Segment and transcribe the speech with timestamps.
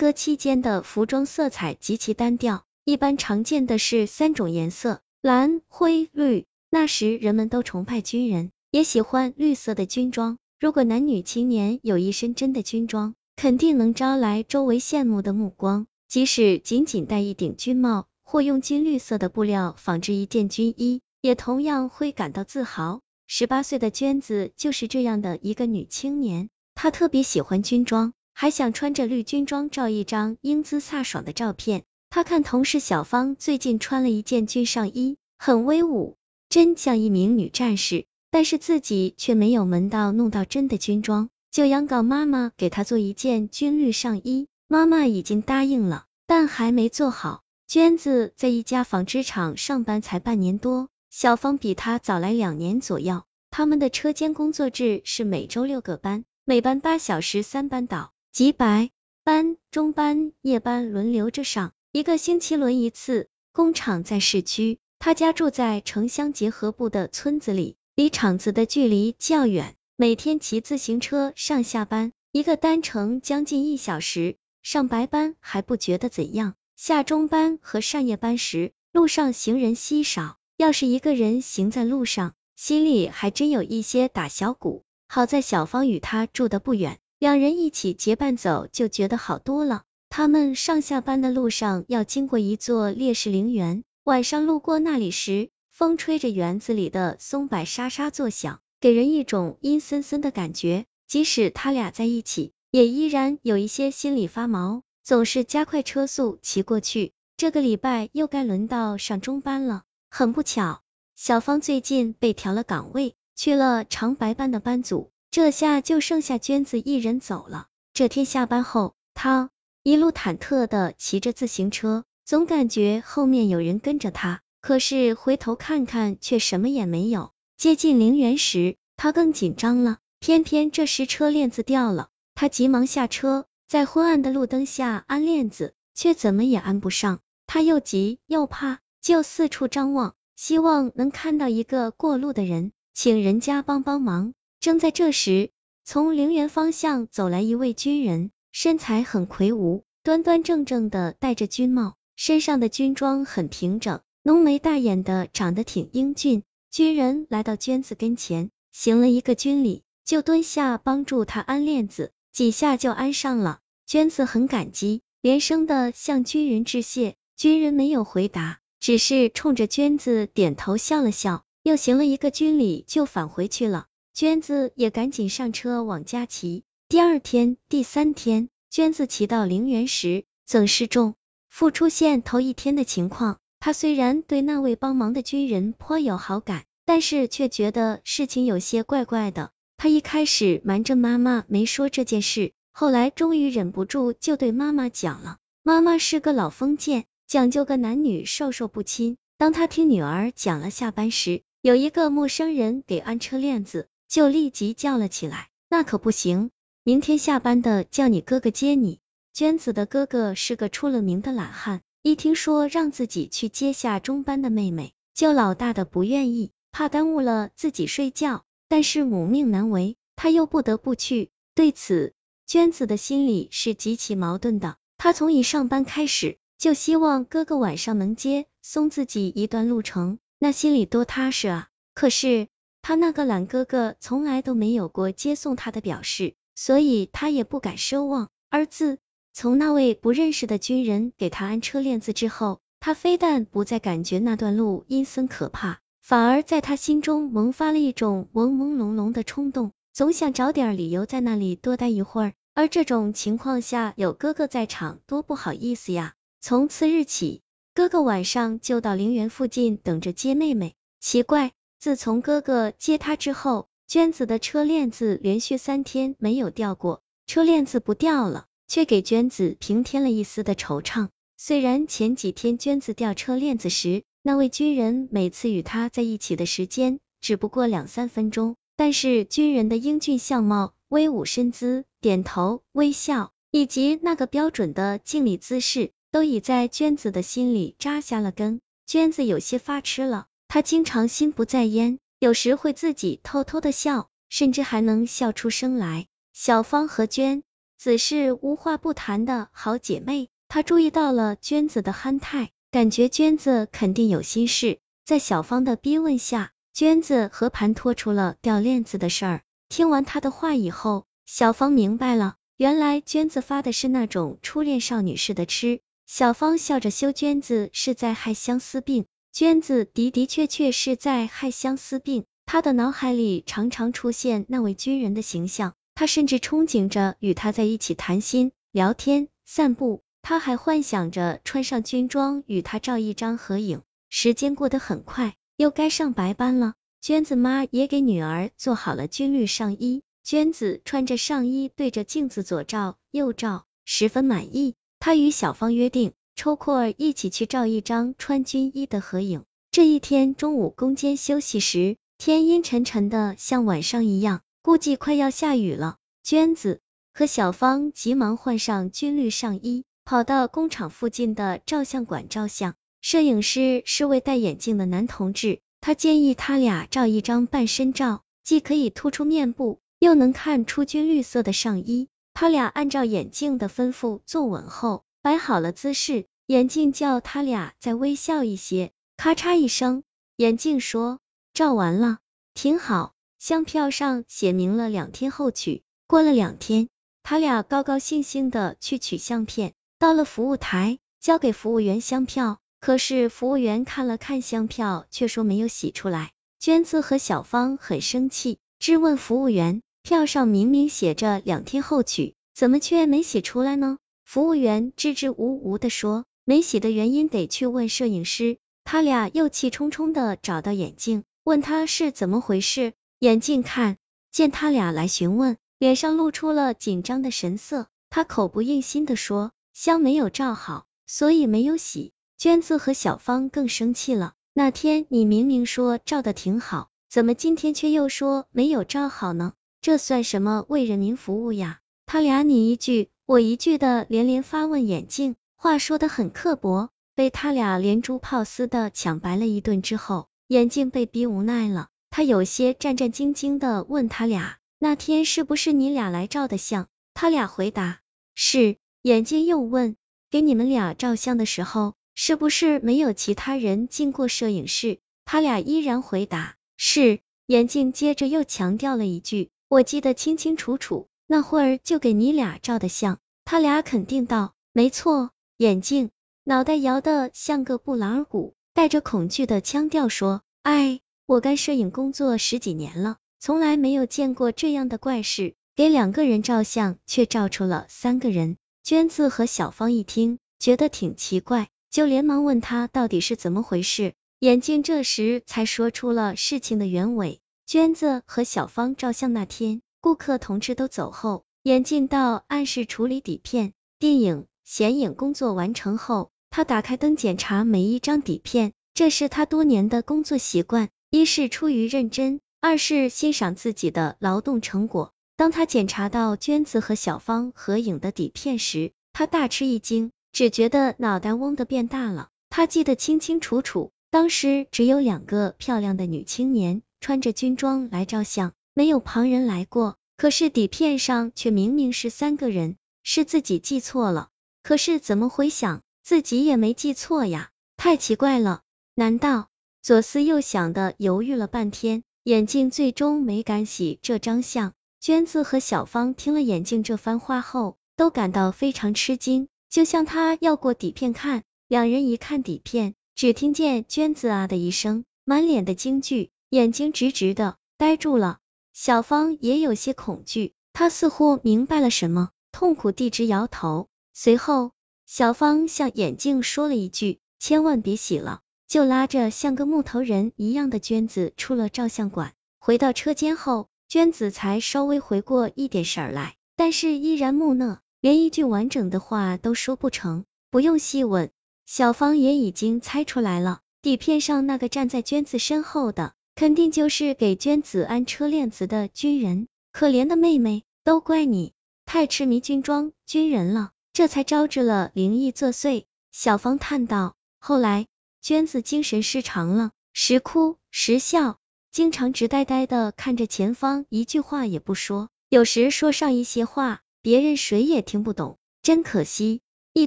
[0.00, 6.46] 歌期间的服装色彩极其单调，一般常见的是三种颜色：蓝、灰、绿。
[6.70, 10.38] 那时人们都崇拜军人，也喜欢绿色的军装。
[10.58, 15.86] 如果男女青年有一身真的军装，肯定能招来周围羡慕的目光。
[16.08, 23.02] 即使仅仅戴一顶军帽，或用金绿色的布料仿制一件军衣，也同样会感到自豪。
[23.26, 28.14] 十八岁的娟子就是这样的一个女青年，她特别喜欢军装。
[28.40, 31.82] 还想穿着绿军装照一张英姿飒爽的照片。
[32.08, 36.16] 他看同事小芳最近穿了一件军上衣，很威武，
[36.48, 38.06] 真像一名女战士。
[38.30, 44.48] 但是自己却没有门道弄到真的军装，就央告妈妈给她做一件军绿上衣。
[44.68, 47.42] 妈妈已经答应了，但还没做好。
[47.68, 53.22] 娟子在一家纺织厂上班才半年多，小芳比她早来两年左右。
[53.50, 58.12] 他们的车间工作制是每周六个班，每班八小时，三班倒。
[58.32, 58.90] 即白
[59.24, 63.28] 班、中班、夜班轮流着上，一个星期轮一次。
[63.52, 74.36] 工厂在市区，他家住在城乡结合部的村子里，离厂子的距离较远，每天骑自行车上下班，一个单程将近一小时。
[74.62, 84.84] 上白班还不觉得怎样，下中班和上夜班时，路上行人稀少，要是一个人行在路上，心里还真有一些打小鼓。
[85.08, 87.00] 好在小芳与他住的不远。
[87.20, 89.82] 两人一起结伴走，就觉得好多了。
[90.08, 100.86] 他们上下班的路上要经过一座烈士陵园，晚上路过那里时，风吹着园子里的松柏沙沙作响，给人一种阴森森的感觉。
[101.06, 107.12] 即使他俩在一起，也依然有一些心里发毛，总是加快车速骑过去。
[107.36, 110.80] 这个礼拜又该轮到上中班了，很不巧，
[111.16, 115.10] 小芳最近被调了岗位，去了长白班的班组。
[115.30, 117.68] 这下就剩下娟子一人走了。
[117.94, 119.50] 这天下班后，他
[119.84, 127.30] 一路忐忑的骑着自行车，总感觉后面有人跟着他，可是回头看看却什么也没有。
[127.56, 137.20] 接近陵园时，他更紧张了，偏偏这时车链子掉了，他急忙下车，在昏暗的路灯下安链子，却怎么也安不上。
[137.46, 144.34] 他又急又怕，就四处张望，希望能看到一个过路的人，请人家帮帮忙。
[144.60, 145.48] 正在这时，
[145.84, 156.42] 从陵园方向走来一位军人，身材很魁梧，端端正正的戴着军帽，身上的军装很平整，浓眉大眼的，长得挺英俊。
[156.70, 163.60] 军人来到娟子跟前，行了一个军礼，就蹲下帮助他安链子，几下就安上了。
[163.86, 167.16] 娟子很感激，连声的向军人致谢。
[167.34, 173.86] 军人没有回答，只是冲着娟子点头笑了笑，又行了一个军礼，就返回去了。
[174.12, 176.64] 娟子也赶紧上车往家骑。
[176.88, 181.14] 第二天、第三天，娟子骑到陵园时，总是重
[181.48, 183.38] 复出现头一天的情况。
[183.60, 189.52] 他虽然对那位帮忙的军人颇有好感，但是却觉得事情有些怪怪的。
[189.76, 195.38] 他一开始瞒着妈妈没说这件事，后来终于忍不住就对妈妈讲了。
[195.62, 199.16] 妈妈是个老封建，讲究个男女授受不亲。
[199.38, 203.88] 当他听女儿讲了下班时有一个陌生人给安车链子。
[204.10, 206.50] 就立即叫了起来，那可不行，
[206.82, 208.98] 明天下班的叫你哥哥接你。
[209.32, 218.42] 娟子的哥哥是个出了名的懒汉，一听说让自己去接下中班的妹妹，就老大的不愿意，怕耽误了自己睡觉。
[218.68, 221.30] 但是母命难违，他又不得不去。
[221.54, 222.12] 对此，
[222.48, 224.76] 娟子的心里是极其矛盾的。
[224.98, 231.68] 他从一上班开始，就希望哥哥晚上能接送自己一段路程，那心里多踏实啊。
[231.94, 232.48] 可是。
[232.82, 238.28] 他那个懒哥哥从来都没有过接送他的表示，所以他也不敢奢望。
[238.48, 238.98] 而自
[239.32, 252.32] 从那位不认识的军人给他安车链子之后，他非但不再感觉那段路阴森可怕，反而在他心中萌发了一种朦朦胧胧的冲动，总想找点理由在那里多待一会儿。
[252.54, 256.14] 而这种情况下有哥哥在场，多不好意思呀。
[256.40, 257.42] 从次日起，
[257.74, 260.74] 哥哥晚上就到陵园附近等着接妹妹。
[260.98, 261.52] 奇怪。
[261.80, 267.00] 自从哥哥接他之后，娟子的车链子连续三天没有掉过。
[267.26, 271.08] 车链子不掉了，却给娟子平添了一丝的惆怅。
[271.38, 288.60] 虽然前几天娟子掉车链子时，那位军人每次与他在一起的时间只不过两三分钟，但是军人的英俊相貌、威武身姿、点头微笑，以及那个标准的敬礼姿势，都已在娟子的心里扎下了根。
[288.86, 290.26] 娟子有些发痴了。
[290.52, 296.08] 他经常心不在焉，有时会自己偷偷的笑，甚至还能笑出声来。
[296.32, 297.44] 小芳和娟
[297.78, 304.80] 子是无话不谈的好姐妹，她注意到了娟子的憨态，感觉娟子肯定有心事。
[305.04, 309.42] 在小芳的逼问下，娟子和盘托出了掉链子的事儿。
[309.68, 315.80] 听完他的话以后，小芳明白了，原来娟子发的是那种初恋少女似的痴。
[316.08, 322.24] 小芳笑着羞娟子是在害相思病，娟子的的确确是在害相思病。
[322.46, 330.02] 他的脑海里常常出现那位军人的形象，他甚至憧憬着与他在一起谈心、聊天、散步。
[330.20, 333.82] 他还幻想着穿上军装与他照一张合影。
[334.08, 336.74] 时间过得很快，又该上白班了。
[337.00, 344.74] 娟子妈也给女儿做好了军绿上衣，娟子穿着上衣对着镜子左照右照，十分满意。
[344.98, 349.44] 她与小芳约定，抽空儿一起去照一张穿军衣的合影。
[349.70, 355.98] 这一天中午攻坚休息时，天阴沉沉的，像晚上一样，估计快要下雨了。
[356.22, 356.80] 娟子
[357.12, 362.74] 和小芳急忙换上军绿上衣，跑到工厂附近的照相馆照相。
[363.02, 372.08] 摄影师是位戴眼镜的男同志，他建议他俩照一张半身照，既可以突出面部，又能看出军绿色的上衣。
[372.32, 378.92] 他俩按照眼镜的吩咐坐稳后，摆好了姿势，眼镜叫他俩再微笑一些。
[379.18, 380.02] 咔嚓一声，
[380.36, 381.18] 眼镜说
[381.52, 382.18] ：“照完了，
[382.54, 385.82] 挺好。”相票上写明了两天后取。
[386.06, 386.88] 过了两天，
[387.22, 392.58] 他俩高高兴兴的去取相片，到了服务台，交给服务员相票。
[392.80, 396.32] 可是服务员看了看相票，却说没有洗出来。
[396.58, 403.98] 娟子和小芳很生气，质问服务员：票上明明写着两天后取，怎么却没洗出来呢？
[404.32, 408.58] 服务员支支吾吾的说：没洗的原因得去问摄影师。
[408.84, 412.92] 他俩又气冲冲的找到眼镜，问他是怎么回事。
[413.18, 413.96] 眼镜看
[414.30, 417.88] 见他俩来询问，脸上露出了紧张的神色。
[418.08, 422.12] 他口不应心的说：相没有照好，所以没有洗。
[422.38, 424.34] 娟子和小芳更生气了。
[424.54, 429.54] 那天你明明说照的挺好，怎么今天却又说没有照好呢？
[429.80, 431.80] 这算什么为人民服务呀？
[432.06, 441.90] 他俩你一句我一句的连连发问，眼镜话说的很刻薄，被他俩连珠炮似的抢白了一顿之后，眼镜被逼无奈了。
[442.10, 446.88] 他有些战战兢兢的问他俩：那天是不是你俩来照的相？
[447.14, 448.00] 他俩回答
[448.34, 448.78] 是。
[449.02, 449.94] 眼镜又问：
[450.28, 451.94] 给你们俩照相的时候？
[452.16, 454.98] 是不是没有其他人进过摄影室？
[455.24, 457.20] 他俩依然回答是。
[457.46, 466.10] 眼镜接着又强调了一句：“我记得清清楚楚，那会儿就给你俩照的相。”他俩肯定道：“没错。”眼镜
[466.42, 481.68] 脑袋摇得像个布朗鼓，带着恐惧的腔调说：“哎，我干摄影工作十几年了，从来没有见过这样的怪事，给两个人照相，却照出了三个人。”娟子和小芳一听，觉得挺奇怪。
[481.90, 487.40] 就连忙问他到底是怎么回事，眼镜这时才说出了事情的原委。
[487.66, 493.74] 娟子和小芳照相那天，顾客同志都走后，眼镜到暗室处理底片。
[493.98, 505.12] 电影显影工作完成后，他打开灯检查每一张底片，这是他多年的工作习惯，一是出于认真，二是欣赏自己的劳动成果。
[505.36, 510.10] 当他检查到娟子和小芳合影的底片时，他大吃一惊。
[510.32, 519.98] 只觉得脑袋嗡的变大了，他记得清清楚楚，当时只有两个漂亮的女青年穿着军装来照相，没有旁人来过。
[520.16, 524.30] 可是底片上却明明是三个人，是自己记错了。
[524.62, 528.62] 可是怎么回想，自己也没记错呀，太奇怪了。
[528.94, 529.48] 难道
[529.82, 534.72] 左思右想的犹豫了半天，眼镜最终没敢洗这张相？
[534.98, 539.48] 娟子和小芳听了眼镜这番话后，都感到非常吃惊。
[539.68, 548.38] 就向他要过底片看，两人一看底片，只听见娟子啊的一声，满脸的惊惧，眼睛直直的呆住了。
[548.82, 553.88] 小芳也有些恐惧，她似乎明白了什么，痛苦地直摇头。
[554.14, 554.72] 随后，
[555.04, 562.32] 小芳向眼镜说了一句：“千万别洗了。”就拉着像个木头人一样的娟子出了照相馆。
[562.58, 567.82] 回到车间后，娟子才稍微回过一点神来，但是依然木讷。
[568.00, 571.30] 连一句完整的话都说不成，不用细问，
[571.66, 573.60] 小芳也已经猜出来了。
[573.82, 579.46] 底片上那个站在娟子身后的，肯定就是给娟子安车链子的军人。
[579.72, 581.52] 可怜的妹妹，都怪你
[581.84, 585.84] 太痴迷军装、军人了，这才招致了灵异作祟。
[586.12, 587.14] 小芳叹道。
[587.40, 587.88] 后来，
[588.22, 591.36] 娟子精神失常了，时哭时笑，
[591.70, 596.80] 经常直呆呆的看着前方，一句话也不说，有时说上一些话。
[597.02, 599.42] 别人谁也听不懂，真可惜。
[599.74, 599.86] 一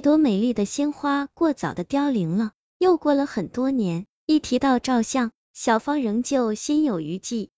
[0.00, 2.52] 朵美丽的鲜花过早的凋零了。
[2.78, 7.52] 又过了很多年，一提到照相，小芳仍旧心有余悸。